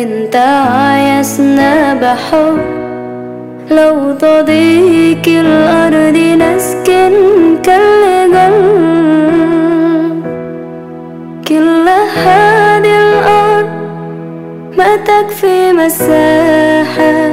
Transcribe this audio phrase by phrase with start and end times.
[0.00, 2.58] وانت عايزنا بحب.
[3.70, 7.12] لو تضيق الأرض نسكن
[7.62, 8.56] كالجل
[11.48, 11.88] كل
[12.24, 13.68] هذه الأرض
[14.78, 17.30] ما تكفي مساحة.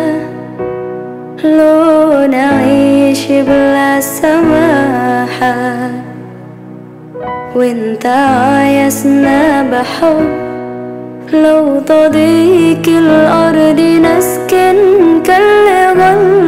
[1.44, 5.90] لو نعيش بلا سماحة.
[7.56, 10.47] وانت عايزنا بحب.
[11.34, 14.78] لو تضيق الأرض نسكن
[15.24, 16.47] كالغل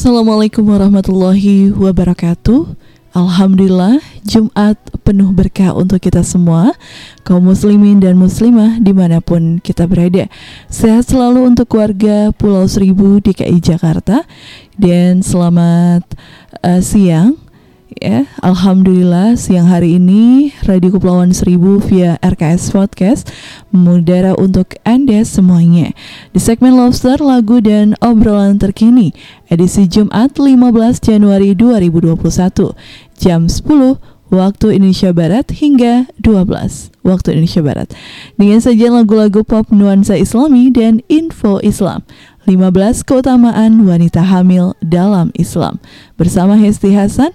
[0.00, 2.72] Assalamualaikum warahmatullahi wabarakatuh.
[3.12, 6.72] Alhamdulillah, Jumat penuh berkah untuk kita semua,
[7.20, 10.24] kaum muslimin dan muslimah di mana pun kita berada.
[10.72, 14.24] Sehat selalu untuk warga Pulau Seribu DKI Jakarta
[14.80, 16.08] dan selamat
[16.64, 17.36] eh, siang.
[17.98, 23.34] Ya, Alhamdulillah siang hari ini Radio Kepulauan Seribu via RKS Podcast
[23.74, 25.90] mengudara untuk Anda semuanya.
[26.30, 29.10] Di segmen Lobster, lagu dan obrolan terkini
[29.50, 32.78] edisi Jumat 15 Januari 2021
[33.18, 33.58] jam 10
[34.30, 37.90] waktu Indonesia Barat hingga 12 waktu Indonesia Barat.
[38.38, 42.06] Dengan sajian lagu-lagu pop nuansa Islami dan info Islam.
[42.46, 45.82] 15 keutamaan wanita hamil dalam Islam.
[46.14, 47.34] Bersama Hesti Hasan,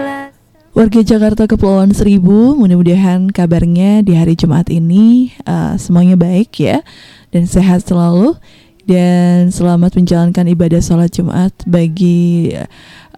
[0.81, 6.81] Warga Jakarta Kepulauan Seribu, mudah-mudahan kabarnya di hari Jumat ini uh, semuanya baik ya
[7.29, 8.33] dan sehat selalu
[8.89, 12.57] dan selamat menjalankan ibadah sholat Jumat bagi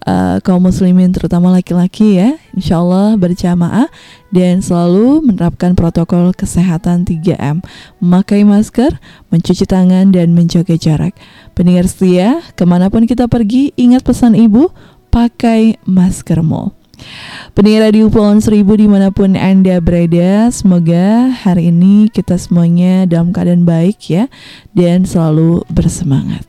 [0.04, 2.36] uh, kaum muslimin terutama laki-laki ya.
[2.52, 3.88] Insya Allah berjamaah
[4.36, 7.64] dan selalu menerapkan protokol kesehatan 3M
[8.04, 8.92] memakai masker,
[9.32, 11.16] mencuci tangan dan menjaga jarak.
[11.56, 14.68] Pendengar setia ke mana pun kita pergi ingat pesan ibu
[15.16, 16.83] pakai maskermu
[17.54, 23.30] Pendengar Radio Pulau Seribu di mana pun Anda berada, semoga hari ini kita semuanya dalam
[23.30, 24.26] keadaan baik ya
[24.74, 26.42] dan selalu bersemangat.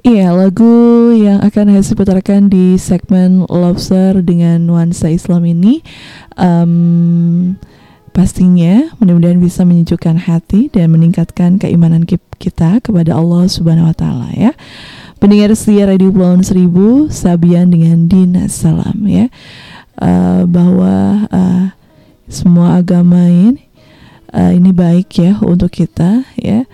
[0.00, 5.82] Iya, lagu yang akan saya putarkan di segmen Lobster dengan nuansa Islam ini
[6.38, 7.58] um,
[8.10, 14.28] Pastinya mudah-mudahan bisa menyejukkan hati dan meningkatkan keimanan ki- kita kepada Allah Subhanahu Wa Taala
[14.34, 14.50] ya.
[15.22, 19.28] Pendengar setia Radio Pulauan Seribu, Sabian dengan Dina Salam ya,
[20.00, 21.76] Eh, bahwa eh,
[22.24, 23.60] semua agama ini
[24.32, 26.64] eh, ini baik ya untuk kita ya.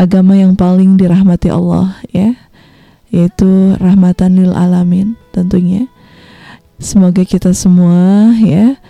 [0.00, 2.32] Agama yang paling dirahmati Allah ya,
[3.12, 5.84] yaitu rahmatan lil alamin tentunya.
[6.80, 8.80] Semoga kita semua ya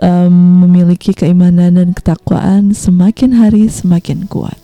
[0.00, 4.56] um, memiliki keimanan dan ketakwaan semakin hari semakin kuat.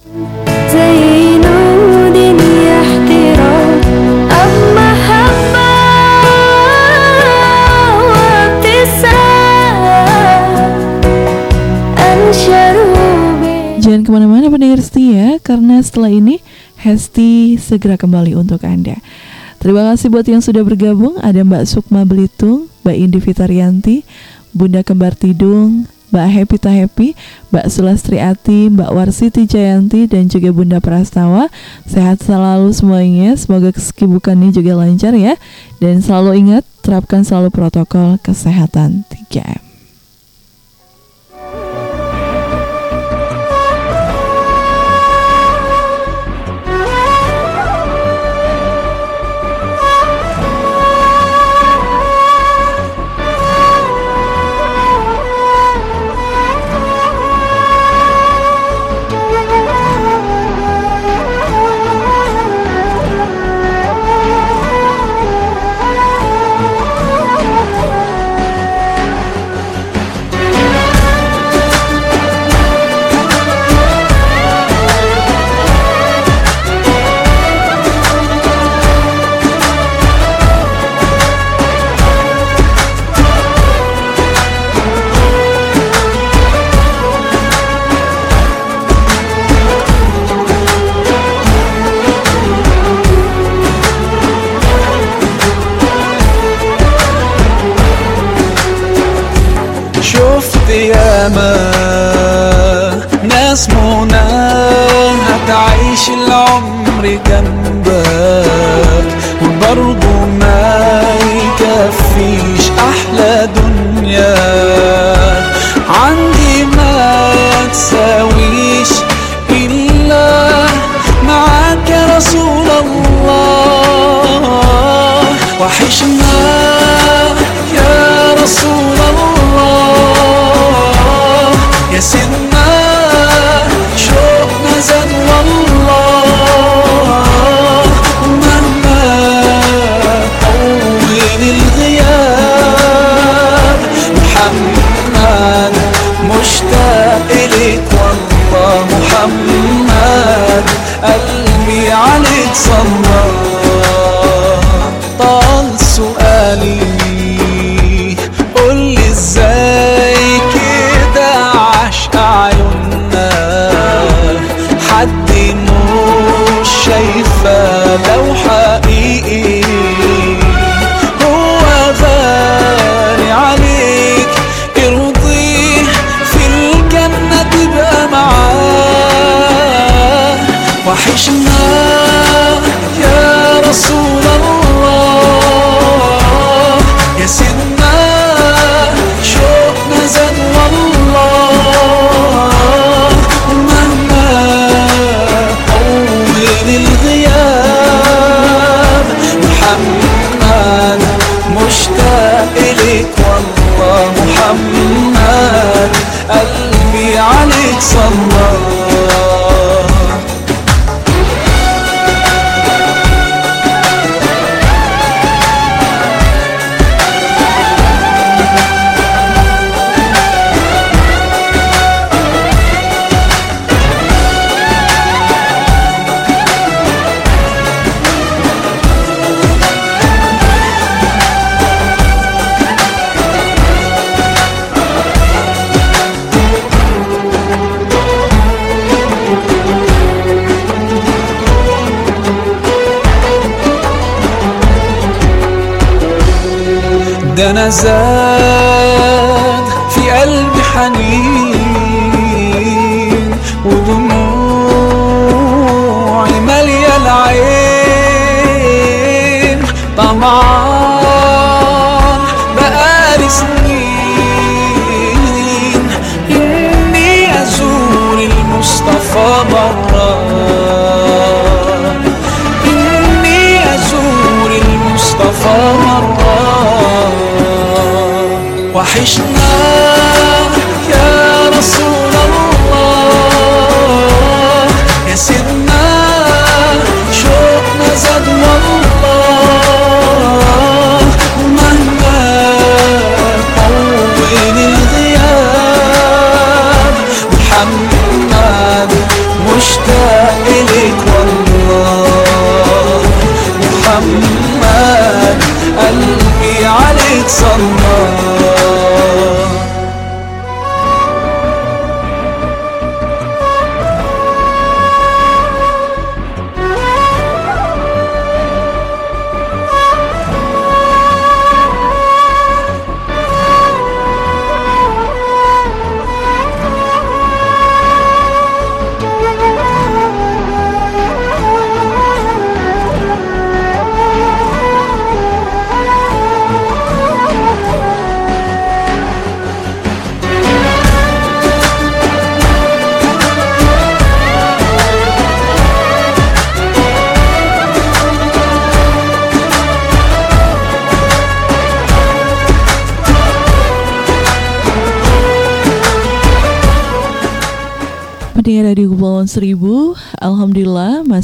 [13.83, 16.39] Jangan ke mana-mana pendengar ya, karena setelah ini
[16.79, 18.97] Hesti segera kembali untuk Anda.
[19.63, 23.97] Terima kasih buat yang sudah bergabung, ada Mbak Sukma Belitung, Mbak Indi Fitarianti,
[24.53, 27.09] Bunda Kembar Tidung, Mbak Happy Happy,
[27.49, 31.49] Mbak Sulastri Ati, Mbak Warsiti Jayanti, dan juga Bunda Prastawa.
[31.89, 33.33] Sehat selalu semuanya.
[33.41, 35.41] Semoga kesibukannya juga lancar ya.
[35.81, 39.72] Dan selalu ingat, terapkan selalu protokol kesehatan 3M.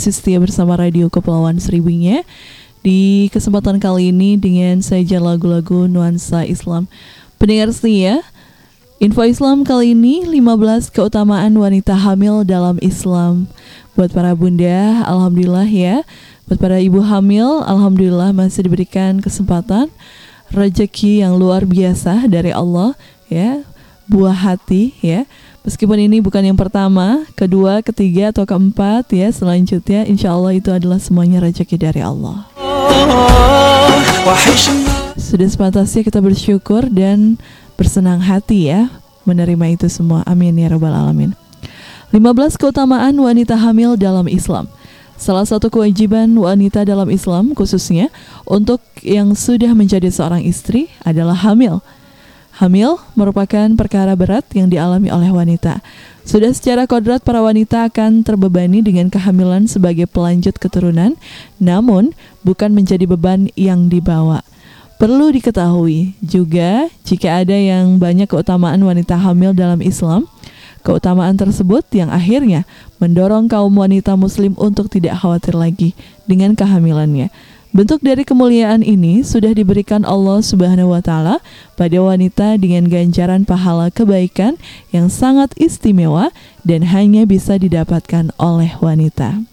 [0.08, 2.24] Masih setia bersama Radio Kepulauan Seribunya.
[2.80, 6.88] Di kesempatan kali ini dengan saja lagu-lagu nuansa Islam.
[7.36, 8.24] Pendengar setia,
[9.04, 13.52] info Islam kali ini 15 keutamaan wanita hamil dalam Islam.
[13.92, 16.00] Buat para bunda, Alhamdulillah ya.
[16.48, 19.92] Buat para ibu hamil, Alhamdulillah masih diberikan kesempatan
[20.48, 22.96] Rezeki yang luar biasa dari Allah
[23.28, 23.60] ya.
[24.08, 25.28] Buah hati ya
[25.66, 31.02] Meskipun ini bukan yang pertama, kedua, ketiga, atau keempat ya selanjutnya insya Allah itu adalah
[31.02, 32.46] semuanya rezeki dari Allah.
[35.18, 37.36] Sudah sepatasnya kita bersyukur dan
[37.74, 38.88] bersenang hati ya
[39.28, 40.24] menerima itu semua.
[40.24, 41.36] Amin ya rabbal alamin.
[42.08, 44.64] 15 keutamaan wanita hamil dalam Islam.
[45.18, 48.08] Salah satu kewajiban wanita dalam Islam khususnya
[48.46, 51.84] untuk yang sudah menjadi seorang istri adalah hamil.
[52.58, 55.78] Hamil merupakan perkara berat yang dialami oleh wanita.
[56.26, 61.14] Sudah secara kodrat para wanita akan terbebani dengan kehamilan sebagai pelanjut keturunan,
[61.62, 62.10] namun
[62.42, 64.42] bukan menjadi beban yang dibawa.
[64.98, 70.26] Perlu diketahui juga jika ada yang banyak keutamaan wanita hamil dalam Islam,
[70.82, 72.66] keutamaan tersebut yang akhirnya
[72.98, 75.94] mendorong kaum wanita muslim untuk tidak khawatir lagi
[76.26, 77.30] dengan kehamilannya.
[77.68, 81.44] Bentuk dari kemuliaan ini sudah diberikan Allah Subhanahu wa taala
[81.76, 84.56] pada wanita dengan ganjaran pahala kebaikan
[84.88, 86.32] yang sangat istimewa
[86.64, 89.44] dan hanya bisa didapatkan oleh wanita.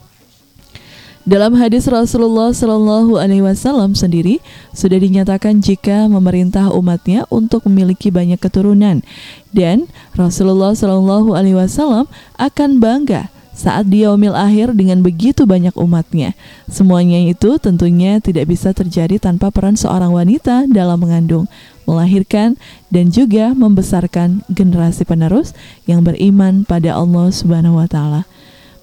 [1.28, 4.40] Dalam hadis Rasulullah Shallallahu Alaihi Wasallam sendiri
[4.72, 9.04] sudah dinyatakan jika memerintah umatnya untuk memiliki banyak keturunan
[9.52, 12.08] dan Rasulullah Shallallahu Alaihi Wasallam
[12.40, 16.36] akan bangga saat di yaumil akhir dengan begitu banyak umatnya.
[16.68, 21.48] Semuanya itu tentunya tidak bisa terjadi tanpa peran seorang wanita dalam mengandung,
[21.88, 22.60] melahirkan,
[22.92, 25.56] dan juga membesarkan generasi penerus
[25.88, 28.28] yang beriman pada Allah Subhanahu wa taala.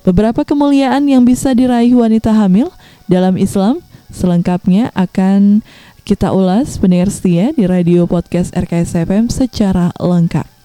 [0.02, 2.72] Beberapa kemuliaan yang bisa diraih wanita hamil
[3.06, 5.62] dalam Islam selengkapnya akan
[6.02, 10.61] kita ulas pendengar setia di radio podcast RKS FM secara lengkap.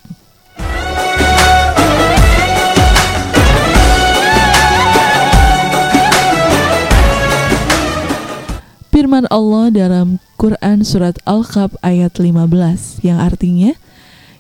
[9.08, 13.72] Firman Allah dalam Quran surat Al-Qaf ayat 15 yang artinya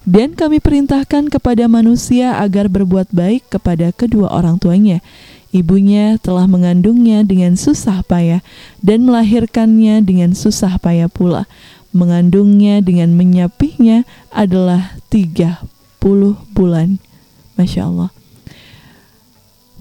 [0.03, 4.99] dan kami perintahkan kepada manusia agar berbuat baik kepada kedua orang tuanya.
[5.55, 8.43] Ibunya telah mengandungnya dengan susah payah
[8.83, 11.47] dan melahirkannya dengan susah payah pula.
[11.95, 14.03] Mengandungnya dengan menyapihnya
[14.35, 15.63] adalah 30
[16.51, 16.99] bulan.
[17.55, 18.16] Masya Allah.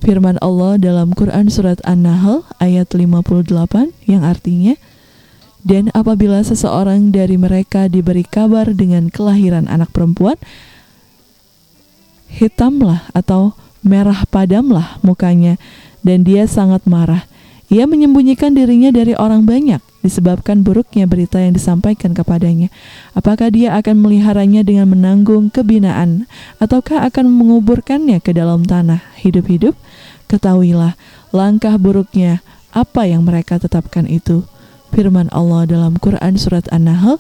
[0.01, 3.49] Firman Allah dalam Quran Surat An-Nahl ayat 58
[4.05, 4.77] yang artinya,
[5.67, 10.39] Dan apabila seseorang dari mereka diberi kabar dengan kelahiran anak perempuan,
[12.31, 15.59] hitamlah atau merah padamlah mukanya,
[16.07, 17.27] dan dia sangat marah.
[17.67, 22.71] Ia menyembunyikan dirinya dari orang banyak disebabkan buruknya berita yang disampaikan kepadanya.
[23.19, 26.31] Apakah dia akan meliharanya dengan menanggung kebinaan
[26.63, 29.75] ataukah akan menguburkannya ke dalam tanah hidup-hidup,
[30.31, 30.95] ketahuilah
[31.35, 32.41] langkah buruknya
[32.71, 34.47] apa yang mereka tetapkan itu.
[34.95, 37.19] Firman Allah dalam Quran Surat An-Nahl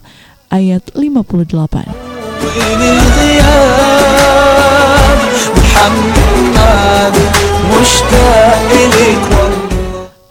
[0.48, 1.92] ayat 58.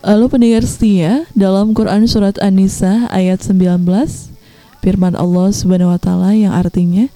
[0.06, 3.82] Lalu pendengar setia, dalam Quran Surat An-Nisa ayat 19,
[4.86, 7.10] firman Allah Subhanahu wa Ta'ala yang artinya,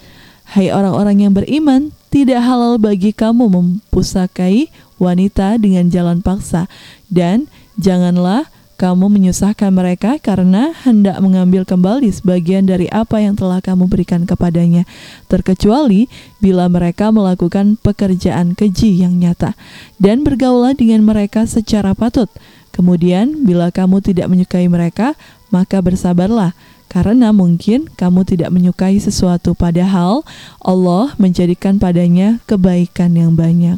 [0.49, 6.65] Hai orang-orang yang beriman tidak halal bagi kamu mempusakai wanita dengan jalan paksa.
[7.05, 7.45] Dan
[7.77, 8.49] janganlah
[8.81, 14.89] kamu menyusahkan mereka karena hendak mengambil kembali sebagian dari apa yang telah kamu berikan kepadanya.
[15.29, 16.09] Terkecuali
[16.41, 19.53] bila mereka melakukan pekerjaan keji yang nyata
[20.01, 22.25] dan bergaulah dengan mereka secara patut.
[22.73, 25.13] Kemudian, bila kamu tidak menyukai mereka,
[25.53, 26.57] maka bersabarlah,
[26.89, 30.25] karena mungkin kamu tidak menyukai sesuatu, padahal
[30.59, 33.77] Allah menjadikan padanya kebaikan yang banyak.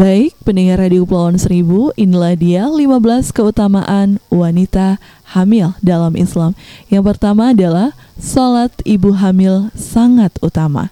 [0.00, 4.96] Baik, pendengar Radio Kepulauan Seribu, inilah dia 15 keutamaan wanita
[5.36, 6.56] hamil dalam Islam.
[6.88, 10.88] Yang pertama adalah sholat ibu hamil sangat utama.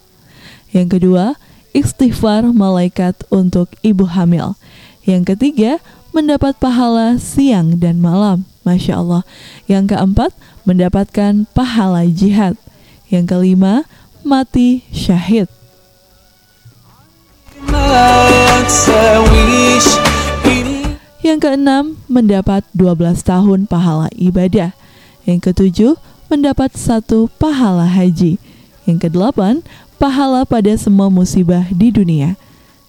[0.76, 1.40] Yang kedua,
[1.72, 4.60] istighfar malaikat untuk ibu hamil.
[5.08, 5.80] Yang ketiga,
[6.12, 8.44] mendapat pahala siang dan malam.
[8.68, 9.24] Masya Allah.
[9.64, 10.36] Yang keempat,
[10.68, 12.60] mendapatkan pahala jihad.
[13.08, 13.88] Yang kelima,
[14.20, 15.48] mati syahid.
[21.18, 24.72] Yang keenam, mendapat 12 tahun pahala ibadah.
[25.28, 25.92] Yang ketujuh,
[26.32, 28.38] mendapat satu pahala haji.
[28.88, 29.60] Yang kedelapan,
[30.00, 32.38] pahala pada semua musibah di dunia.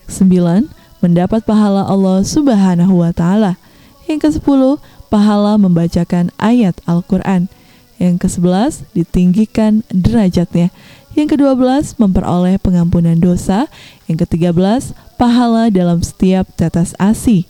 [0.07, 0.71] Sembilan,
[1.03, 3.59] mendapat pahala Allah Subhanahu wa Ta'ala.
[4.07, 4.77] Yang kesepuluh,
[5.11, 7.51] pahala membacakan ayat Al-Quran.
[7.99, 10.71] Yang kesebelas, ditinggikan derajatnya.
[11.14, 13.70] Yang kedua belas, memperoleh pengampunan dosa.
[14.10, 17.46] Yang ketiga belas, pahala dalam setiap tetes ASI.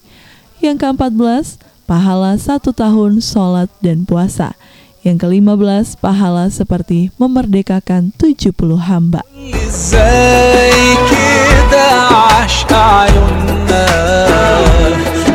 [0.61, 1.57] Yang keempat belas,
[1.89, 4.53] pahala satu tahun sholat dan puasa.
[5.05, 8.53] Yang kelima belas, pahala seperti memerdekakan 70
[8.89, 9.21] hamba.
[9.53, 13.87] ازاي كده عاش عيوننا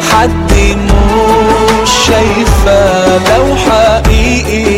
[0.09, 2.81] حد مش شايفه
[3.29, 4.72] لو حقيقي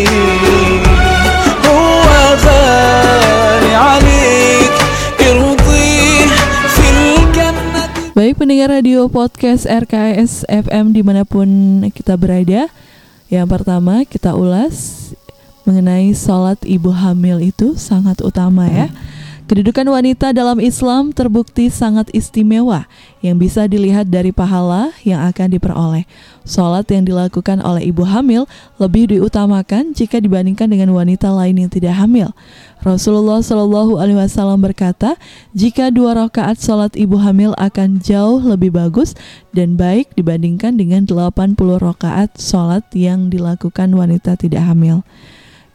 [8.37, 11.49] pendengar radio podcast RKS FM di mana pun
[11.89, 12.69] kita berada.
[13.33, 15.09] Yang pertama kita ulas
[15.65, 18.93] mengenai sholat ibu hamil itu sangat utama ya
[19.47, 22.91] Kedudukan wanita dalam Islam terbukti sangat istimewa
[23.23, 26.03] yang bisa dilihat dari pahala yang akan diperoleh.
[26.43, 28.51] Sholat yang dilakukan oleh ibu hamil
[28.83, 32.35] lebih diutamakan jika dibandingkan dengan wanita lain yang tidak hamil.
[32.83, 35.15] Rasulullah Shallallahu Alaihi Wasallam berkata,
[35.55, 39.15] jika dua rakaat sholat ibu hamil akan jauh lebih bagus
[39.55, 45.07] dan baik dibandingkan dengan 80 rakaat sholat yang dilakukan wanita tidak hamil.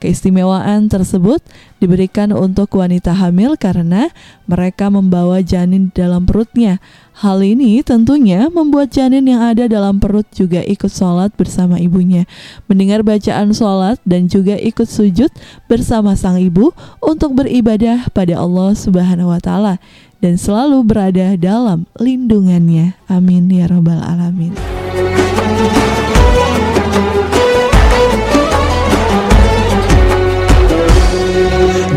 [0.02, 1.46] Keistimewaan tersebut
[1.78, 4.10] diberikan untuk wanita hamil karena
[4.50, 6.82] mereka membawa janin dalam perutnya.
[7.22, 12.26] Hal ini tentunya membuat janin yang ada dalam perut juga ikut sholat bersama ibunya,
[12.66, 15.30] mendengar bacaan sholat dan juga ikut sujud
[15.70, 19.78] bersama sang ibu untuk beribadah pada Allah Subhanahu wa Ta'ala
[20.18, 22.98] dan selalu berada dalam lindungannya.
[23.06, 24.58] Amin ya Rabbal 'Alamin.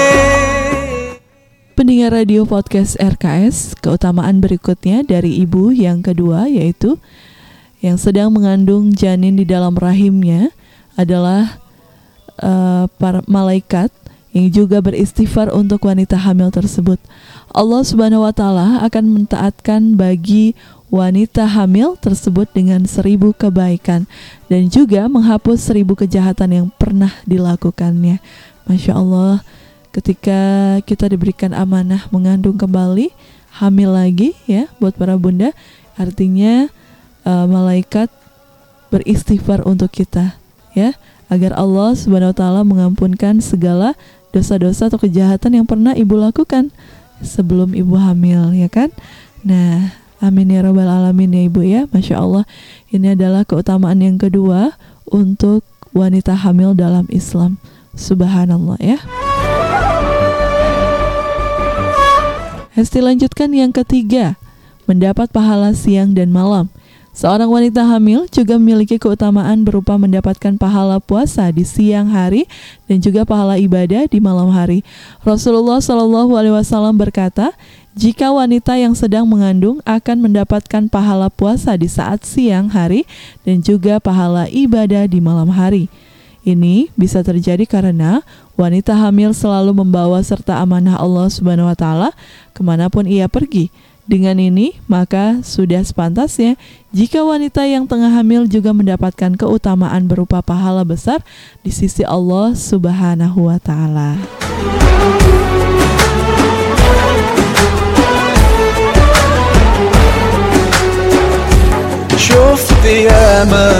[1.75, 6.95] Pendengar radio podcast RKS, keutamaan berikutnya dari ibu yang kedua yaitu
[7.84, 10.55] yang sedang mengandung janin di dalam rahimnya
[10.95, 11.60] adalah
[12.39, 13.91] uh, para malaikat
[14.31, 16.99] yang juga beristighfar untuk wanita hamil tersebut.
[17.50, 20.54] Allah Subhanahu wa taala akan mentaatkan bagi
[20.86, 24.06] wanita hamil tersebut dengan seribu kebaikan
[24.46, 28.22] dan juga menghapus seribu kejahatan yang pernah dilakukannya.
[28.70, 29.42] Masya Allah,
[29.90, 30.40] ketika
[30.86, 33.10] kita diberikan amanah mengandung kembali,
[33.58, 35.50] hamil lagi ya buat para bunda,
[35.98, 36.70] artinya
[37.26, 38.10] uh, malaikat
[38.94, 40.38] beristighfar untuk kita
[40.74, 40.94] ya
[41.30, 43.98] agar Allah Subhanahu wa taala mengampunkan segala
[44.30, 46.70] dosa-dosa atau kejahatan yang pernah ibu lakukan
[47.22, 48.92] sebelum ibu hamil ya kan.
[49.40, 52.44] Nah, Amin ya robbal alamin ya ibu ya, masya Allah.
[52.92, 54.76] Ini adalah keutamaan yang kedua
[55.09, 55.64] untuk
[55.96, 57.56] wanita hamil dalam Islam.
[57.96, 59.00] Subhanallah ya.
[62.76, 64.37] Hesti lanjutkan yang ketiga,
[64.85, 66.68] mendapat pahala siang dan malam.
[67.11, 72.46] Seorang wanita hamil juga memiliki keutamaan berupa mendapatkan pahala puasa di siang hari
[72.87, 74.87] dan juga pahala ibadah di malam hari.
[75.27, 77.51] Rasulullah Shallallahu Alaihi Wasallam berkata,
[77.99, 83.03] jika wanita yang sedang mengandung akan mendapatkan pahala puasa di saat siang hari
[83.42, 85.90] dan juga pahala ibadah di malam hari.
[86.40, 88.25] Ini bisa terjadi karena
[88.57, 92.09] wanita hamil selalu membawa serta amanah Allah Subhanahu wa taala
[92.57, 93.68] ke mana pun ia pergi.
[94.10, 96.62] Dengan ini, maka sudah sepantasnya
[96.93, 101.25] jika wanita yang tengah hamil juga mendapatkan keutamaan berupa pahala besar
[101.65, 104.21] di sisi Allah Subhanahu wa taala.
[112.17, 113.71] شفت ياما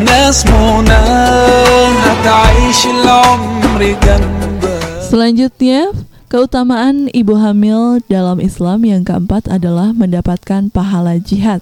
[0.00, 1.04] ناس منى
[2.04, 5.94] هتعيش العمر جنبك Selanjutnya,
[6.31, 11.59] keutamaan ibu hamil dalam Islam yang keempat adalah mendapatkan pahala jihad.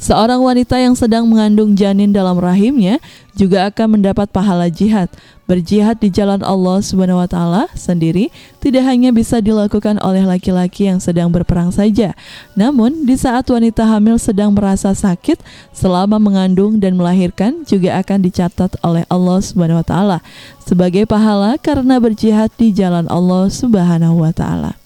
[0.00, 2.98] Seorang wanita yang sedang mengandung janin dalam rahimnya
[3.36, 5.08] juga akan mendapat pahala jihad.
[5.48, 10.96] Berjihad di jalan Allah Subhanahu wa taala sendiri tidak hanya bisa dilakukan oleh laki-laki yang
[10.96, 12.16] sedang berperang saja.
[12.56, 15.42] Namun, di saat wanita hamil sedang merasa sakit
[15.76, 20.18] selama mengandung dan melahirkan juga akan dicatat oleh Allah Subhanahu wa taala
[20.62, 24.78] sebagai pahala karena berjihad di jalan Allah Subhanahu wa taala.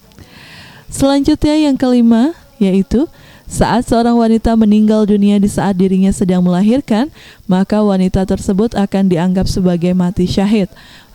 [0.91, 3.05] Selanjutnya yang kelima yaitu
[3.47, 7.15] saat seorang wanita meninggal dunia di saat dirinya sedang melahirkan,
[7.47, 10.67] maka wanita tersebut akan dianggap sebagai mati syahid.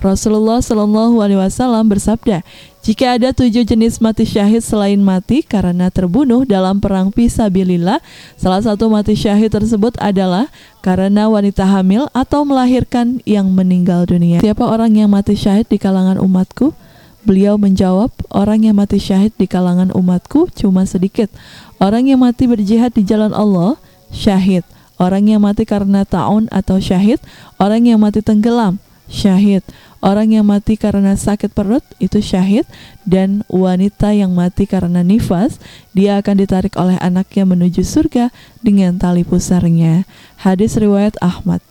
[0.02, 2.42] Rasulullah Shallallahu Alaihi Wasallam bersabda,
[2.82, 8.02] jika ada tujuh jenis mati syahid selain mati karena terbunuh dalam perang fisabilillah,
[8.34, 10.50] salah satu mati syahid tersebut adalah
[10.82, 14.42] karena wanita hamil atau melahirkan yang meninggal dunia.
[14.42, 16.74] Siapa orang yang mati syahid di kalangan umatku?
[17.22, 21.30] Beliau menjawab, orang yang mati syahid di kalangan umatku cuma sedikit.
[21.78, 23.78] Orang yang mati berjihad di jalan Allah,
[24.10, 24.66] syahid.
[24.98, 27.22] Orang yang mati karena ta'un atau syahid,
[27.62, 29.62] orang yang mati tenggelam, syahid.
[30.02, 32.66] Orang yang mati karena sakit perut itu syahid
[33.06, 35.62] dan wanita yang mati karena nifas
[35.94, 38.34] dia akan ditarik oleh anaknya menuju surga
[38.66, 40.10] dengan tali pusarnya.
[40.42, 41.62] Hadis riwayat Ahmad.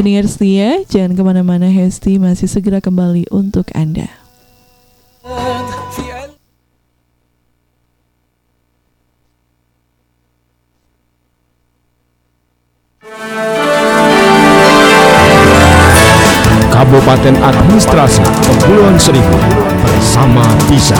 [0.00, 4.08] Pendengar setia, jangan ke mana-mana Hesti masih segera kembali untuk Anda.
[16.72, 19.36] Kabupaten Administrasi Kepulauan Seribu
[19.84, 20.96] bersama bisa.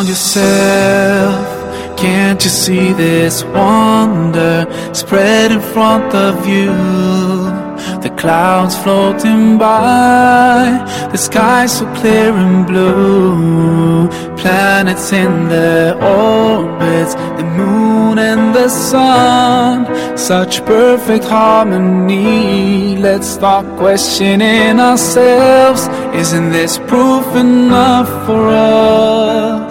[0.00, 1.98] Around yourself.
[1.98, 7.60] Can't you see this wonder spread in front of you?
[8.02, 10.64] the clouds floating by,
[11.12, 19.86] the sky so clear and blue, planets in their orbits, the moon and the sun,
[20.16, 22.96] such perfect harmony.
[22.96, 25.88] Let's stop questioning ourselves.
[26.14, 29.69] Isn't this proof enough for us?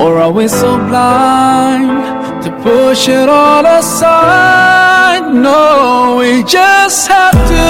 [0.00, 5.28] Or are we so blind to push it all aside?
[5.30, 7.66] No, we just have to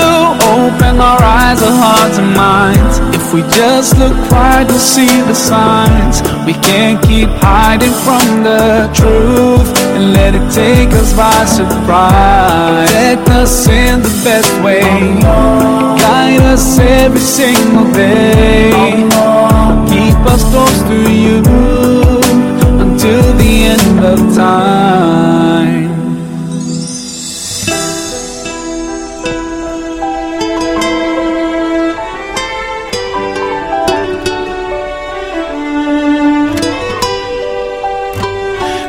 [0.55, 2.99] open our eyes, our hearts and minds.
[3.17, 6.23] If we just look right, we'll see the signs.
[6.47, 9.67] We can't keep hiding from the truth
[9.97, 12.91] and let it take us by surprise.
[12.91, 14.83] Protect us in the best way,
[15.99, 18.71] guide us every single day.
[19.91, 21.70] Keep us close to you
[24.03, 25.91] of time.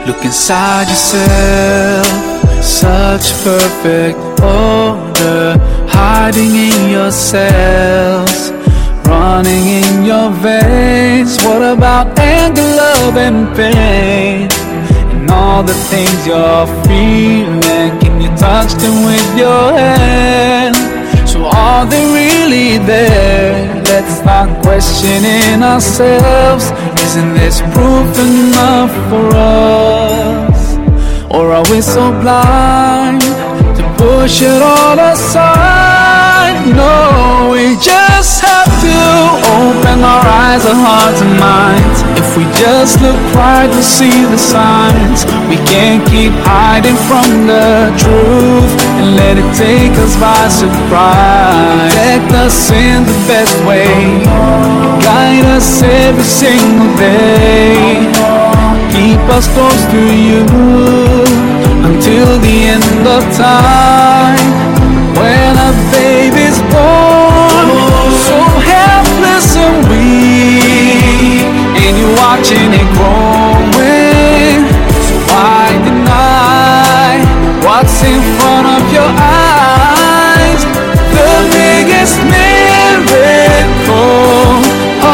[0.07, 2.07] Look inside yourself,
[2.63, 8.51] such perfect order, hiding in your cells,
[9.05, 11.37] running in your veins.
[11.43, 14.60] What about anger, love, and pain?
[15.31, 20.75] All the things you're feeling, can you touch them with your hand?
[21.27, 23.81] So are they really there?
[23.85, 26.71] Let's start questioning ourselves.
[27.05, 30.77] Isn't this proof enough for us?
[31.33, 36.00] Or are we so blind to push it all aside?
[36.69, 38.97] No, we just have to
[39.57, 42.05] open our eyes, our hearts and minds.
[42.21, 45.25] If we just look right, we'll see the signs.
[45.49, 48.71] We can't keep hiding from the truth
[49.01, 51.91] and let it take us by surprise.
[51.91, 54.21] Protect us in the best way,
[55.01, 58.05] guide us every single day.
[58.93, 60.45] Keep us close to you
[61.89, 64.61] until the end of time.
[65.17, 66.40] When a baby's
[66.71, 71.43] so helpless and weak,
[71.83, 74.61] and you're watching it growing.
[75.07, 77.19] So why deny
[77.65, 80.61] what's in front of your eyes?
[81.15, 83.41] The biggest miracle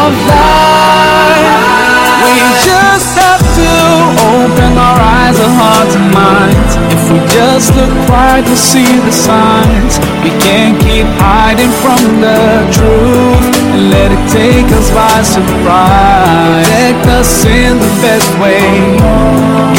[0.02, 1.48] of life.
[2.24, 3.70] We just have to
[4.34, 6.57] open our eyes, our hearts and minds.
[7.08, 9.98] We just look right, we'll see the signs.
[10.22, 16.68] We can't keep hiding from the truth and let it take us by surprise.
[16.68, 18.98] Protect us in the best way,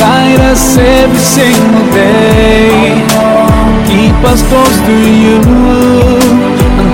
[0.02, 2.98] guide us every single day.
[3.86, 6.29] Keep us close to you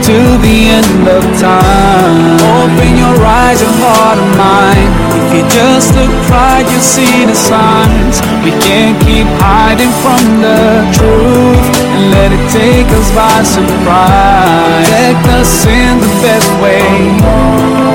[0.06, 2.38] until the end of time.
[2.62, 4.94] Open your eyes, your heart and mind.
[5.18, 8.22] If you just look right, you'll see the signs.
[8.46, 14.86] We can't keep hiding from the truth and let it take us by surprise.
[14.86, 16.86] Protect us in the best way,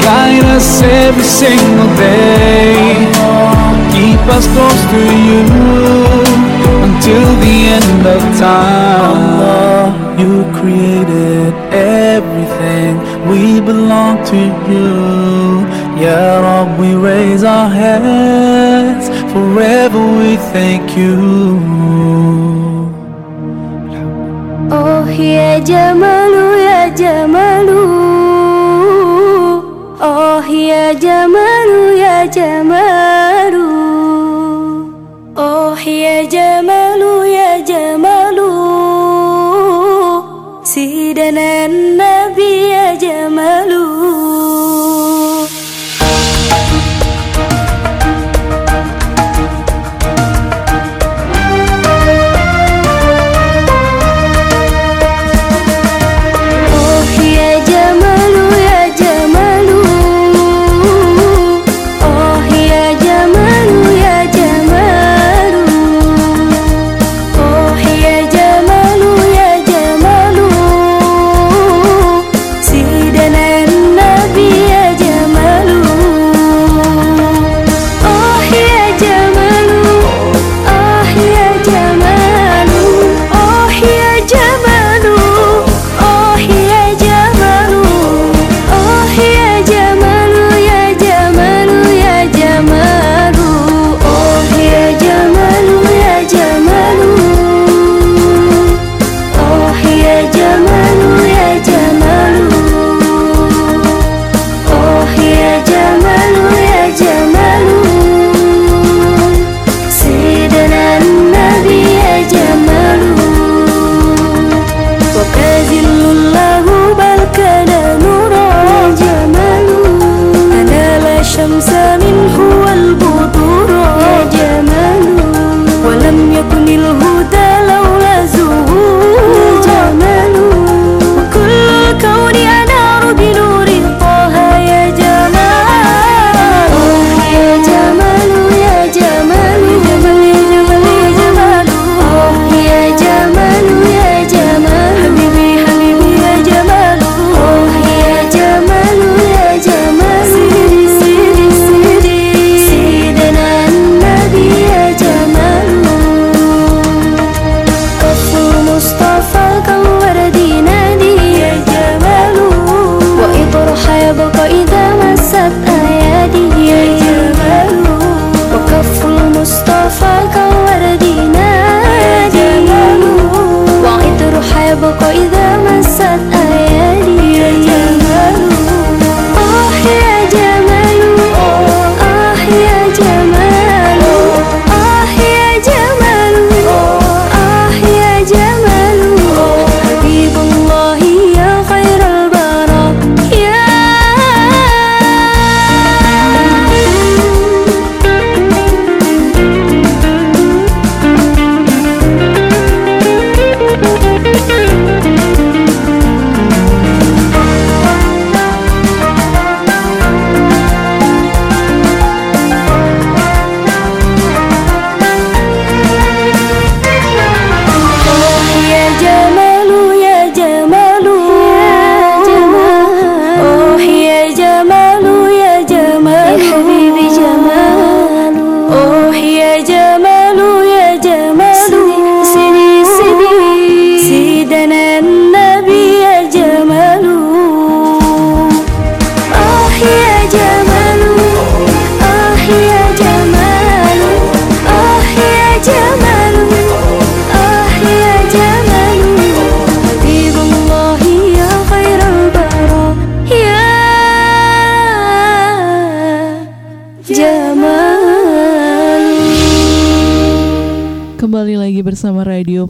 [0.03, 3.07] guide us every single day.
[3.95, 5.47] Keep us close to you
[6.91, 9.80] until the end of time.
[10.21, 12.93] You created everything.
[13.31, 14.91] We belong to you.
[16.03, 19.09] Ya Rab, we raise our hands.
[19.33, 21.17] Forever we thank you.
[24.73, 27.83] Oh ya Jamalu ya Jamalu
[30.01, 33.20] Oh ya Jamalu ya Jamalu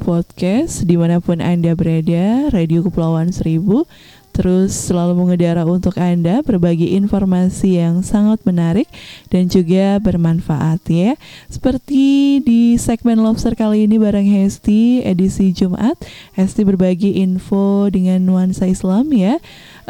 [0.01, 3.85] Podcast di mana pun Anda berada, Radio Kepulauan Seribu
[4.31, 8.89] terus selalu mengudara untuk Anda berbagi informasi yang sangat menarik
[9.29, 11.19] dan juga bermanfaat ya.
[11.51, 15.99] Seperti di segmen Lobster kali ini bareng Hesti edisi Jumat,
[16.39, 19.37] Hesti berbagi info dengan nuansa Islam ya.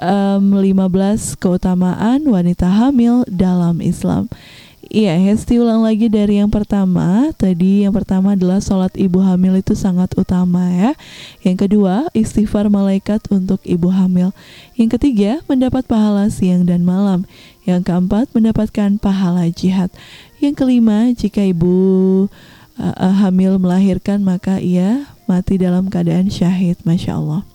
[0.01, 4.33] Um, 15 keutamaan wanita hamil dalam Islam.
[4.91, 7.31] Iya, Hesti ulang lagi dari yang pertama.
[7.39, 10.99] Tadi yang pertama adalah sholat ibu hamil itu sangat utama ya.
[11.47, 14.35] Yang kedua, istighfar malaikat untuk ibu hamil.
[14.75, 17.23] Yang ketiga, mendapat pahala siang dan malam.
[17.63, 19.95] Yang keempat, mendapatkan pahala jihad.
[20.43, 22.27] Yang kelima, jika ibu
[22.75, 26.83] uh, uh, hamil melahirkan maka ia mati dalam keadaan syahid.
[26.83, 27.47] Masya Allah.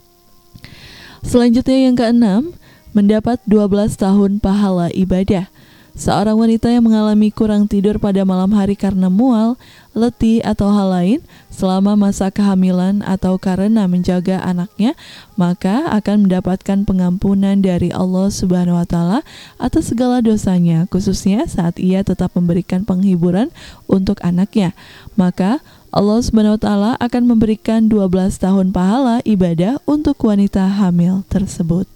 [1.20, 2.56] Selanjutnya yang keenam,
[2.96, 5.52] mendapat 12 tahun pahala ibadah.
[5.96, 9.56] Seorang wanita yang mengalami kurang tidur pada malam hari karena mual,
[9.96, 14.92] letih, atau hal lain selama masa kehamilan atau karena menjaga anaknya,
[15.40, 19.20] maka akan mendapatkan pengampunan dari Allah Subhanahu wa taala
[19.56, 23.48] atas segala dosanya, khususnya saat ia tetap memberikan penghiburan
[23.88, 24.76] untuk anaknya.
[25.16, 25.64] Maka
[25.96, 31.95] Allah Subhanahu wa taala akan memberikan 12 tahun pahala ibadah untuk wanita hamil tersebut.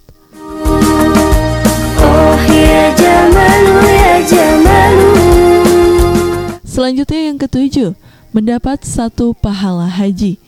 [6.66, 7.92] Selanjutnya yang ketujuh,
[8.32, 10.40] mendapat satu pahala haji.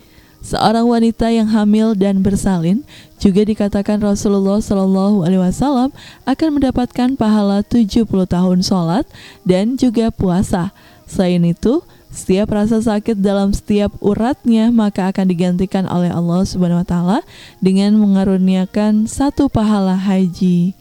[0.41, 2.81] Seorang wanita yang hamil dan bersalin
[3.21, 5.93] juga dikatakan Rasulullah Shallallahu Alaihi Wasallam
[6.25, 9.05] akan mendapatkan pahala 70 tahun sholat
[9.45, 10.73] dan juga puasa.
[11.05, 16.87] Selain itu, setiap rasa sakit dalam setiap uratnya maka akan digantikan oleh Allah Subhanahu Wa
[16.89, 17.19] Taala
[17.61, 20.73] dengan mengaruniakan satu pahala haji.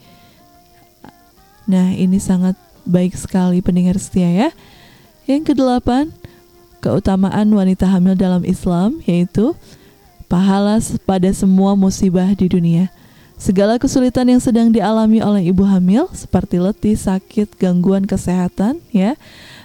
[1.71, 4.49] Nah, ini sangat baik sekali pendengar setia ya.
[5.23, 6.11] Yang kedelapan,
[6.83, 9.55] keutamaan wanita hamil dalam Islam yaitu
[10.27, 12.91] pahala pada semua musibah di dunia.
[13.39, 19.15] Segala kesulitan yang sedang dialami oleh ibu hamil seperti letih, sakit, gangguan kesehatan ya.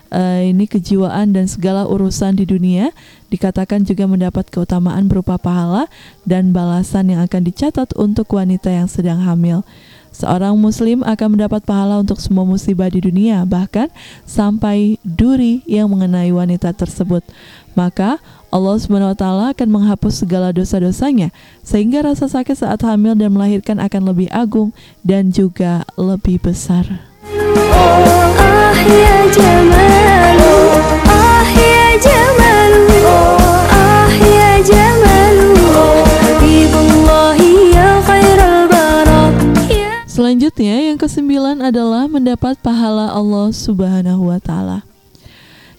[0.07, 2.95] Uh, ini kejiwaan dan segala urusan di dunia
[3.27, 5.91] dikatakan juga mendapat keutamaan berupa pahala
[6.23, 9.67] dan balasan yang akan dicatat untuk wanita yang sedang hamil.
[10.15, 13.93] Seorang muslim akan mendapat pahala untuk semua musibah di dunia, bahkan
[14.25, 17.21] sampai duri yang mengenai wanita tersebut.
[17.77, 18.17] Maka
[18.49, 21.29] Allah Subhanahu wa taala akan menghapus segala dosa-dosanya
[21.61, 24.73] sehingga rasa sakit saat hamil dan melahirkan akan lebih agung
[25.05, 27.05] dan juga lebih besar.
[28.41, 31.06] Ah ya Jamalu
[40.17, 44.81] Selanjutnya yang kesembilan adalah mendapat pahala Allah Subhanahu wa taala.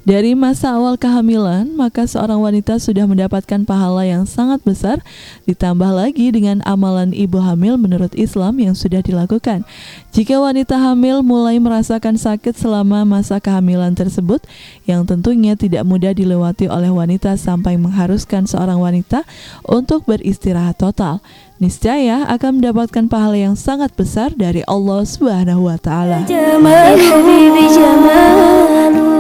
[0.05, 5.01] Dari masa awal kehamilan, maka seorang wanita sudah mendapatkan pahala yang sangat besar,
[5.49, 9.65] ditambah lagi dengan amalan ibu hamil menurut Islam yang sudah dilakukan.
[10.13, 14.45] Jika wanita hamil mulai merasakan sakit selama masa kehamilan tersebut,
[14.85, 19.25] yang tentunya tidak mudah dilewati oleh wanita sampai mengharuskan seorang wanita
[19.67, 21.25] untuk beristirahat total,
[21.57, 26.25] niscaya akan mendapatkan pahala yang sangat besar dari Allah Subhanahu wa taala.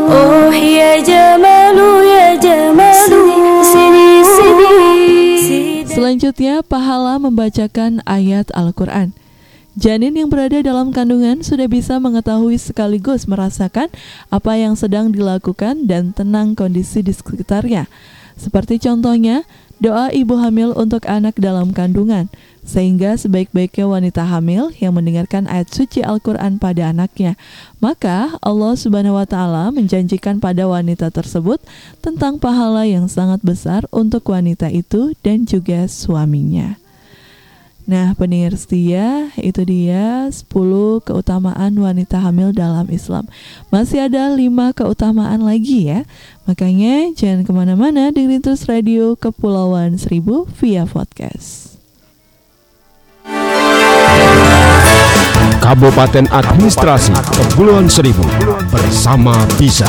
[0.07, 3.23] Oh ya Jamalu ya Jamalu
[3.65, 4.87] sini sini
[5.97, 9.17] Selanjutnya, pahala membacakan ayat Al-Quran.
[9.77, 13.89] Janin yang berada dalam kandungan sudah bisa mengetahui sekaligus merasakan
[14.29, 17.85] apa yang sedang dilakukan dan tenang kondisi di sekitarnya.
[18.37, 19.45] Seperti contohnya,
[19.77, 22.29] doa ibu hamil untuk anak dalam kandungan,
[22.67, 27.39] sehingga sebaik-baiknya wanita hamil yang mendengarkan ayat suci Al-Quran pada anaknya,
[27.79, 31.63] maka Allah Subhanahu wa Ta'ala menjanjikan pada wanita tersebut
[32.03, 36.86] tentang pahala yang sangat besar untuk wanita itu dan juga suaminya.
[37.87, 40.43] Nah, pendengar setia, itu dia 10
[41.07, 43.31] keutamaan wanita hamil dalam Islam.
[43.71, 46.03] Masih ada 5 keutamaan lagi ya.
[46.43, 51.79] Makanya jangan ke mana-mana, dengerin terus radio Kepulauan Seribu via podcast.
[55.63, 58.27] Kabupaten Administrasi Kepulauan Seribu
[58.67, 59.87] bersama Bisa.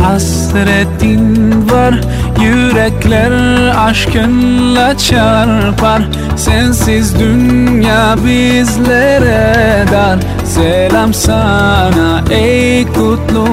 [0.00, 2.00] Hasretin var.
[2.40, 3.32] Yürekler
[3.76, 6.02] aşkınla çarpar.
[6.36, 10.18] Sensiz dünya bizlere dar.
[10.44, 13.48] Selam sana ey kutlu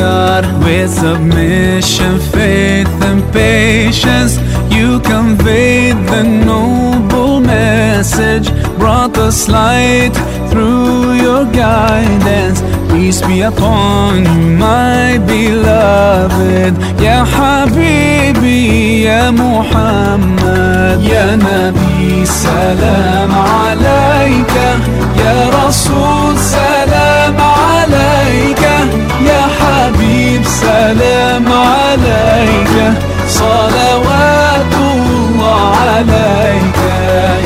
[0.00, 0.44] yar.
[0.64, 4.40] With submission, faith and patience.
[4.70, 8.50] You conveyed the noble message.
[8.78, 10.14] Brought us light
[10.50, 16.74] through your guidance Peace be upon you, my beloved.
[17.00, 24.78] Ya Habibi, Ya Muhammad Ya Nabi, salam alayka.
[25.16, 28.84] Ya Rasul, salam alayka.
[29.24, 32.94] Ya Habib, salam alayka.
[33.26, 36.94] Salawatullah alayka.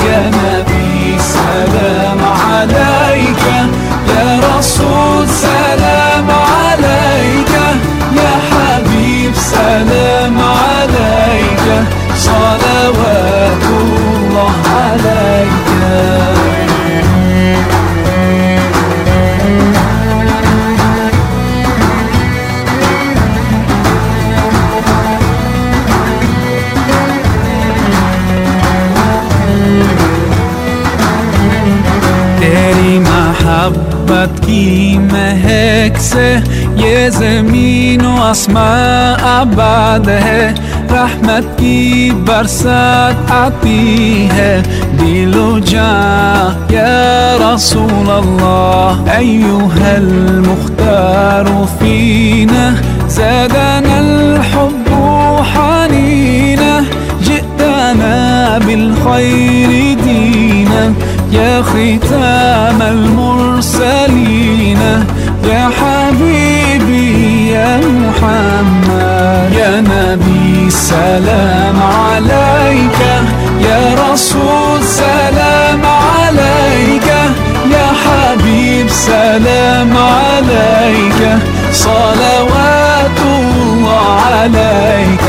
[0.06, 3.56] Ya Nabi, salam alayka.
[4.12, 5.23] Ya Rasul, salam
[34.46, 36.42] قیمه هکسه
[36.76, 40.54] یه زمین و اسماء عبده
[40.90, 44.62] رحمت کی برسات عطی ہے
[44.98, 46.54] دل و جان
[47.54, 52.74] رسول الله أيها المختار فينا
[53.08, 54.88] زادنا الحب
[55.54, 56.84] حنينا
[57.22, 60.92] جئتنا بالخير دينا
[61.34, 64.78] يا ختام المرسلين
[65.44, 73.00] يا حبيبي يا محمد يا نبي سلام عليك
[73.60, 77.08] يا رسول سلام عليك
[77.72, 81.38] يا حبيب سلام عليك
[81.72, 85.26] صلوات الله عليك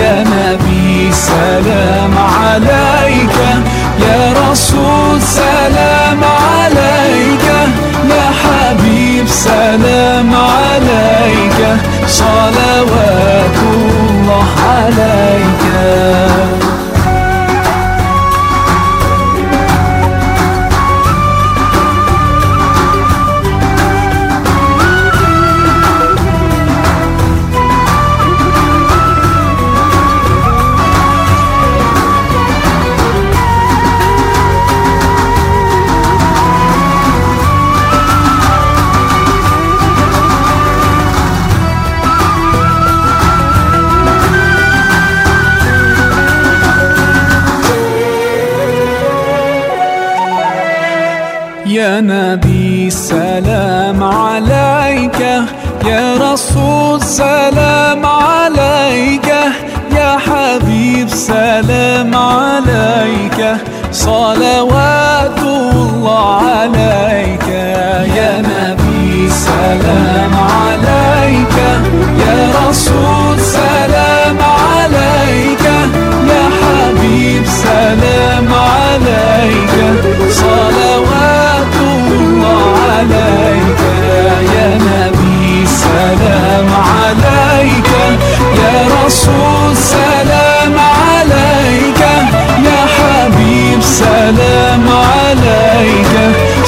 [0.00, 3.36] يا نبي سلام عليك.
[4.06, 7.46] يا رسول سلام عليك
[8.10, 11.58] يا حبيب سلام عليك
[12.06, 15.64] صلوات الله عليك.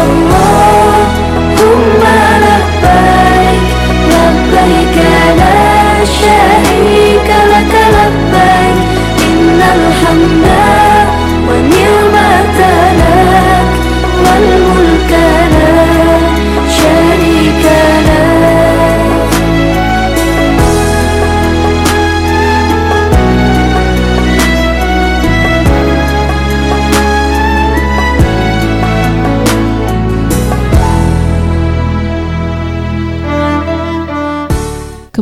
[0.00, 0.29] love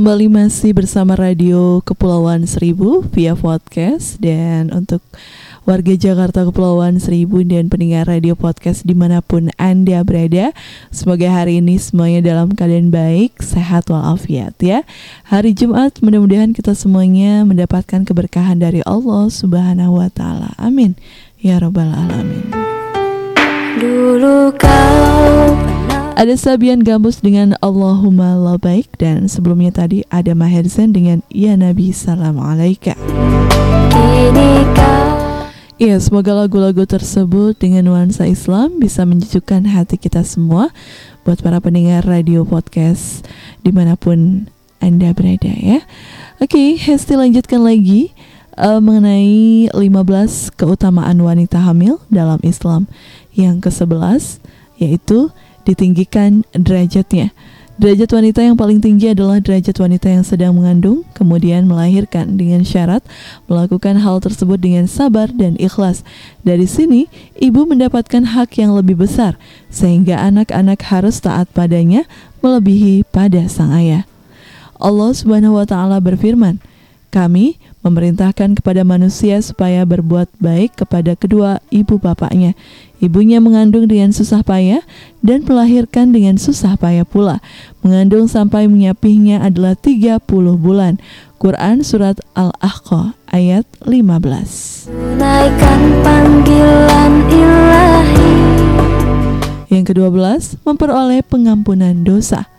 [0.09, 4.17] Kembali masih bersama Radio Kepulauan Seribu via podcast.
[4.17, 5.05] Dan untuk
[5.69, 10.57] warga Jakarta Kepulauan Seribu dan pendengar radio podcast di mana pun Anda berada
[10.89, 14.81] Semoga hari ini semuanya dalam keadaan baik, sehat walafiat ya.
[15.29, 20.57] Hari Jumat mudah-mudahan kita semuanya mendapatkan keberkahan dari Allah Subhanahu Wa Taala.
[20.57, 20.97] Amin.
[21.37, 22.49] Ya Rabbal Alamin.
[23.77, 25.53] Dulu kau
[26.19, 31.95] Ada Sabian Gambus dengan Allahumma labaik dan sebelumnya tadi ada Maher Zain dengan Ya Nabi
[31.95, 32.99] Salam Alaika.
[35.79, 40.75] Iya, semoga lagu-lagu tersebut dengan nuansa Islam bisa menyejukkan hati kita semua
[41.23, 43.23] buat para pendengar radio podcast
[43.63, 44.51] di mana pun
[44.83, 45.87] Anda berada ya.
[46.43, 48.11] Oke, Hesti lanjutkan lagi
[48.59, 52.91] eh, mengenai 15 keutamaan wanita hamil dalam Islam.
[53.39, 54.43] Yang ke-11
[54.83, 55.31] yaitu
[55.65, 57.33] ditinggikan derajatnya.
[57.79, 63.07] Derajat wanita yang paling tinggi adalah derajat wanita yang sedang mengandung, kemudian melahirkan dengan syarat
[63.47, 66.03] melakukan hal tersebut dengan sabar dan ikhlas.
[66.43, 67.07] Dari sini,
[67.39, 69.39] ibu mendapatkan hak yang lebih besar,
[69.71, 72.03] sehingga anak-anak harus taat padanya
[72.43, 74.03] melebihi pada sang ayah.
[74.83, 76.59] Allah Subhanahu wa taala berfirman,
[77.15, 82.59] "Kami memerintahkan kepada manusia supaya berbuat baik kepada kedua ibu bapaknya.
[82.99, 84.83] Ibunya mengandung dengan susah payah
[85.23, 87.39] dan melahirkan dengan susah payah pula.
[87.87, 90.99] Mengandung sampai menyapihnya adalah 30 bulan."
[91.39, 94.91] Quran surat Al-Ahqaf ayat 15.
[95.15, 98.35] Naikkan panggilan ilahi
[99.71, 102.51] Yang ke-12, memperoleh pengampunan dosa.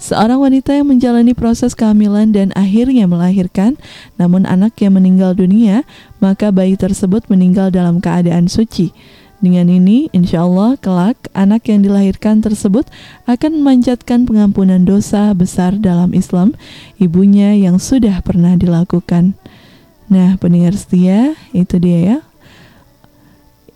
[0.00, 3.78] Seorang wanita yang menjalani proses kehamilan dan akhirnya melahirkan,
[4.18, 5.86] namun anak yang meninggal dunia,
[6.18, 8.90] maka bayi tersebut meninggal dalam keadaan suci.
[9.40, 12.84] Dengan ini, insya Allah kelak anak yang dilahirkan tersebut
[13.24, 16.52] akan memanjatkan pengampunan dosa besar dalam Islam
[17.00, 19.32] ibunya yang sudah pernah dilakukan.
[20.12, 22.18] Nah, pendengar setia, itu dia ya.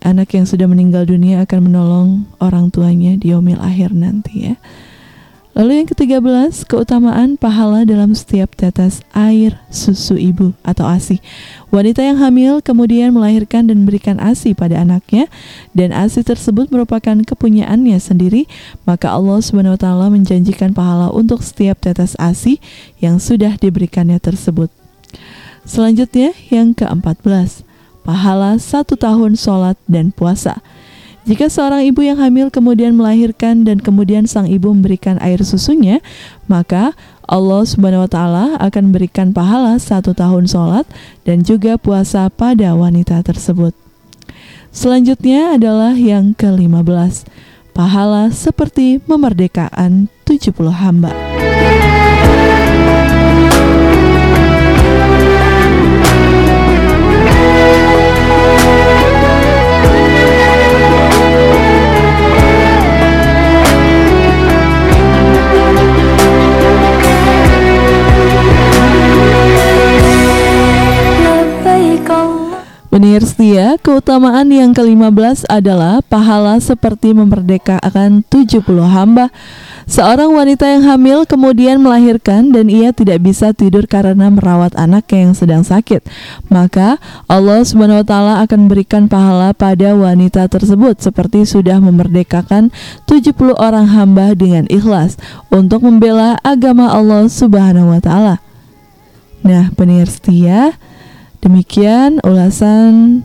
[0.05, 2.09] Anak yang sudah meninggal dunia akan menolong
[2.45, 4.61] orang tuanya di yaumil akhir nanti ya.
[5.55, 11.23] Lalu yang ke-13, keutamaan pahala dalam setiap tetes air susu ibu atau ASI.
[11.71, 15.31] Wanita yang hamil kemudian melahirkan dan memberikan ASI pada anaknya
[15.71, 18.51] dan ASI tersebut merupakan kepunyaannya sendiri,
[18.83, 22.59] maka Allah Subhanahu wa taala menjanjikan pahala untuk setiap tetes ASI
[22.99, 24.75] yang sudah diberikannya tersebut.
[25.63, 27.63] Selanjutnya yang ke-14,
[28.03, 30.59] pahala satu tahun sholat dan puasa.
[31.25, 36.05] Jika seorang ibu yang hamil kemudian melahirkan dan kemudian sang ibu memberikan air susunya,
[36.53, 36.93] maka
[37.25, 40.85] Allah Subhanahu wa taala akan berikan pahala satu tahun sholat
[41.25, 43.73] dan juga puasa pada wanita tersebut.
[44.69, 47.25] Selanjutnya adalah yang ke-15.
[47.73, 51.34] Pahala seperti memerdekakan 70 hamba.
[72.95, 79.35] Pendengar setia, keutamaan yang ke-15 adalah pahala seperti memerdekakan 70 hamba.
[79.91, 85.35] Seorang wanita yang hamil kemudian melahirkan dan ia tidak bisa tidur karena merawat anaknya yang
[85.35, 86.07] sedang sakit.
[86.47, 92.71] Maka Allah Subhanahu wa taala akan berikan pahala pada wanita tersebut seperti sudah memerdekakan
[93.11, 95.19] 70 orang hamba dengan ikhlas
[95.51, 98.39] untuk membela agama Allah Subhanahu wa taala.
[99.43, 100.79] Nah, pendengar setia,
[101.45, 103.21] Demikian ulasan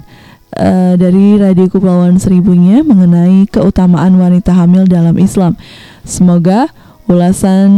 [0.59, 5.55] uh, dari Radio Kepulauan Seribunya mengenai keutamaan wanita hamil dalam Islam.
[6.03, 6.67] Semoga
[7.07, 7.72] ulasan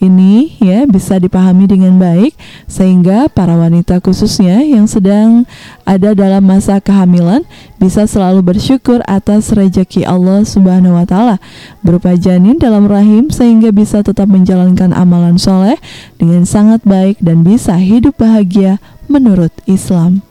[0.00, 2.32] ini ya bisa dipahami dengan baik
[2.66, 5.44] sehingga para wanita khususnya yang sedang
[5.86, 7.44] ada dalam masa kehamilan
[7.76, 11.36] bisa selalu bersyukur atas rezeki Allah Subhanahu wa taala
[11.86, 15.76] berupa janin dalam rahim sehingga bisa tetap menjalankan amalan soleh
[16.18, 20.22] dengan sangat baik dan bisa hidup bahagia menurut Islam.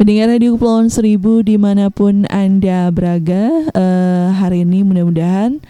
[0.00, 5.60] Pendengar Radio Kepulauan Seribu di mana pun Anda berada uh, Hari ini mudah-mudahan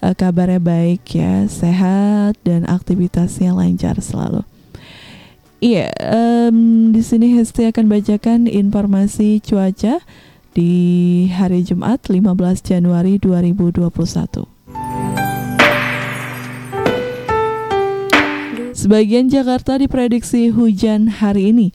[0.00, 4.40] uh, kabarnya baik ya Sehat dan aktivitasnya lancar selalu
[5.64, 9.96] Iya, um, di sini Hesti akan bacakan informasi cuaca
[10.52, 10.72] di
[11.32, 14.44] hari Jumat 15 Januari 2021
[18.76, 21.72] Sebagian Jakarta diprediksi hujan hari ini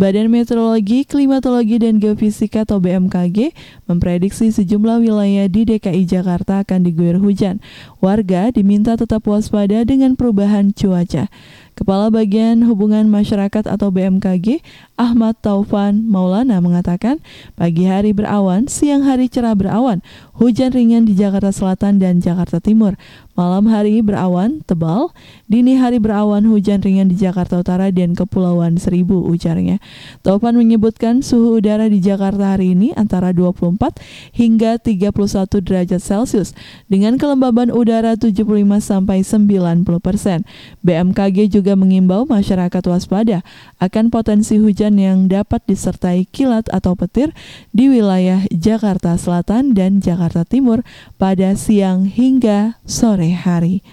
[0.00, 3.52] Badan Meteorologi, Klimatologi, dan Geofisika atau BMKG
[3.84, 7.60] memprediksi sejumlah wilayah di DKI Jakarta akan diguyur hujan.
[8.00, 11.28] Warga diminta tetap waspada dengan perubahan cuaca.
[11.76, 14.64] Kepala Bagian Hubungan Masyarakat atau BMKG,
[14.96, 17.20] Ahmad Taufan Maulana mengatakan,
[17.56, 20.00] pagi hari berawan, siang hari cerah berawan,
[20.40, 22.96] hujan ringan di Jakarta Selatan dan Jakarta Timur.
[23.36, 25.12] Malam hari berawan tebal,
[25.48, 29.80] dini hari berawan hujan ringan di Jakarta Utara dan Kepulauan Seribu ujarnya.
[30.20, 33.96] Taufan menyebutkan suhu udara di Jakarta hari ini antara 24
[34.36, 35.12] hingga 31
[35.64, 36.52] derajat Celcius
[36.92, 38.44] dengan kelembaban udara 75
[38.80, 40.44] sampai 90 persen.
[40.84, 43.44] BMKG juga mengimbau masyarakat waspada
[43.76, 47.36] akan potensi hujan yang dapat disertai kilat atau petir
[47.76, 50.80] di wilayah Jakarta Selatan dan Jakarta Timur
[51.20, 53.84] pada siang hingga sore hari.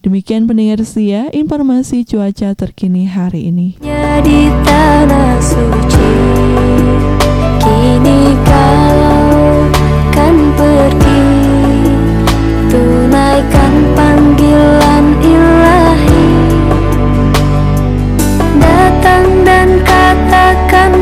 [0.00, 3.76] Demikian pendengar setia informasi cuaca terkini hari ini.
[3.84, 6.12] Jadi tanah suci,
[7.60, 9.68] kini kau
[10.08, 11.24] kan pergi,
[12.72, 15.59] tunaikan panggilan ilahi,
[20.30, 20.99] katakan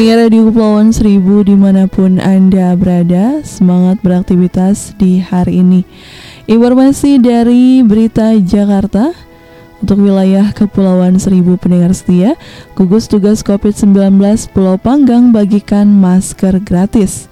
[0.00, 5.84] Pendengar Radio Kepulauan Seribu di mana pun Anda berada, semangat beraktivitas di hari ini.
[6.48, 9.12] Informasi dari Berita Jakarta
[9.84, 12.32] untuk wilayah Kepulauan Seribu pendengar setia,
[12.72, 14.16] gugus tugas COVID-19
[14.56, 17.28] Pulau Panggang bagikan masker gratis.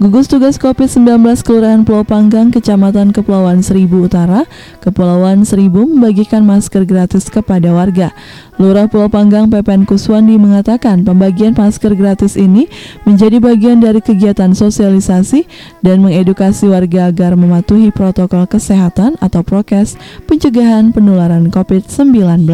[0.00, 4.48] Gugus Tugas COVID-19 Kelurahan Pulau Panggang, Kecamatan Kepulauan Seribu Utara,
[4.80, 8.08] Kepulauan Seribu membagikan masker gratis kepada warga.
[8.56, 12.72] Lurah Pulau Panggang Pepen Kuswandi mengatakan pembagian masker gratis ini
[13.04, 15.44] menjadi bagian dari kegiatan sosialisasi
[15.84, 22.48] dan mengedukasi warga agar mematuhi protokol kesehatan atau prokes pencegahan penularan COVID-19.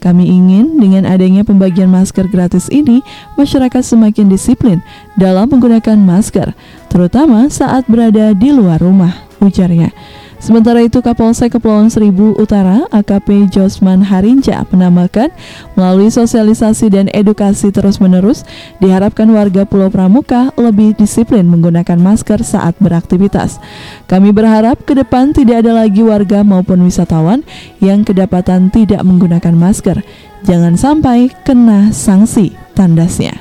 [0.00, 3.04] Kami ingin dengan adanya pembagian masker gratis ini,
[3.36, 4.80] masyarakat semakin disiplin
[5.20, 6.56] dalam menggunakan masker,
[6.88, 9.12] terutama saat berada di luar rumah,
[9.44, 9.92] ujarnya.
[10.40, 15.28] Sementara itu Kapolsek Kepulauan Seribu Utara AKP Josman Harinja menambahkan
[15.76, 18.48] melalui sosialisasi dan edukasi terus-menerus
[18.80, 23.60] diharapkan warga Pulau Pramuka lebih disiplin menggunakan masker saat beraktivitas.
[24.08, 27.44] Kami berharap ke depan tidak ada lagi warga maupun wisatawan
[27.84, 30.00] yang kedapatan tidak menggunakan masker.
[30.48, 33.36] Jangan sampai kena sanksi, tandasnya.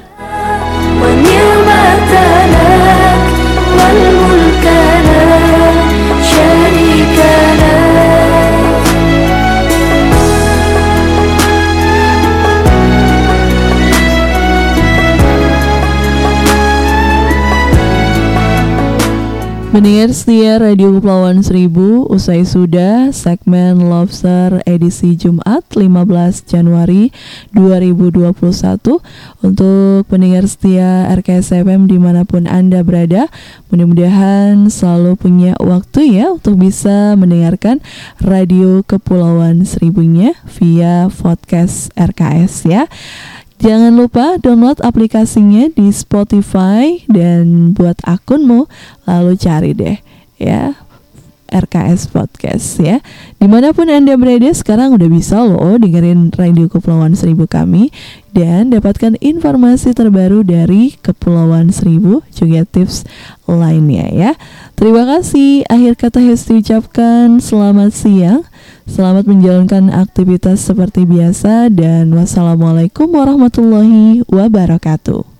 [6.30, 6.38] 这
[6.80, 7.89] 一个。
[19.70, 27.14] Mendengar setia Radio Kepulauan Seribu Usai sudah segmen Lobster edisi Jumat 15 Januari
[27.54, 28.34] 2021
[29.46, 33.30] Untuk pendengar setia RKS FM di mana pun Anda berada
[33.70, 37.78] Mudah-mudahan selalu punya waktu ya Untuk bisa mendengarkan
[38.26, 42.90] Radio Kepulauan Seribunya Via podcast RKS ya
[43.60, 48.72] Jangan lupa download aplikasinya di Spotify dan buat akunmu
[49.04, 50.00] lalu cari deh
[50.40, 50.80] ya
[51.50, 53.02] RKS Podcast ya.
[53.42, 57.90] Di mana pun Anda berada sekarang udah bisa loh dengerin Radio Kepulauan Seribu kami
[58.32, 63.10] dan dapatkan informasi terbaru dari Kepulauan Seribu juga tips
[63.50, 64.32] lainnya ya.
[64.78, 65.66] Terima kasih.
[65.68, 68.46] Akhir kata Hesti ucapkan selamat siang.
[68.90, 75.40] Selamat menjalankan aktivitas seperti biasa dan wassalamualaikum warahmatullahi wabarakatuh.